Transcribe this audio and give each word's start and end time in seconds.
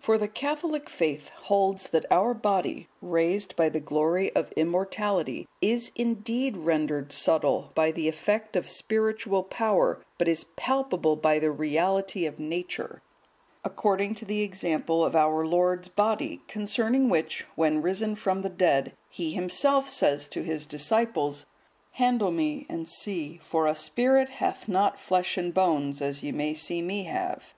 For 0.00 0.16
the 0.16 0.28
Catholic 0.28 0.88
faith 0.88 1.28
holds 1.28 1.90
that 1.90 2.10
our 2.10 2.32
body, 2.32 2.88
raised 3.02 3.54
by 3.54 3.68
the 3.68 3.80
glory 3.80 4.34
of 4.34 4.50
immortality, 4.52 5.46
is 5.60 5.92
indeed 5.94 6.56
rendered 6.56 7.12
subtile 7.12 7.70
by 7.74 7.90
the 7.90 8.08
effect 8.08 8.56
of 8.56 8.66
spiritual 8.66 9.42
power, 9.42 10.02
but 10.16 10.26
is 10.26 10.44
palpable 10.56 11.16
by 11.16 11.38
the 11.38 11.50
reality 11.50 12.24
of 12.24 12.38
nature; 12.38 13.02
according 13.62 14.14
to 14.14 14.24
the 14.24 14.40
example 14.40 15.04
of 15.04 15.14
our 15.14 15.46
Lord's 15.46 15.88
Body, 15.88 16.40
concerning 16.48 17.10
which, 17.10 17.44
when 17.54 17.82
risen 17.82 18.14
from 18.14 18.40
the 18.40 18.48
dead, 18.48 18.94
He 19.10 19.32
Himself 19.32 19.86
says 19.86 20.26
to 20.28 20.40
His 20.42 20.64
disciples, 20.64 21.44
"Handle 21.92 22.30
Me 22.30 22.64
and 22.70 22.88
see, 22.88 23.38
for 23.42 23.66
a 23.66 23.74
spirit 23.74 24.30
hath 24.30 24.66
not 24.66 24.98
flesh 24.98 25.36
and 25.36 25.52
bones, 25.52 26.00
as 26.00 26.22
ye 26.22 26.54
see 26.54 26.80
Me 26.80 27.04
have." 27.04 27.52